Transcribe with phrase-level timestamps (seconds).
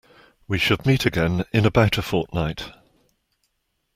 [0.47, 2.71] We should meet again in about a fortnight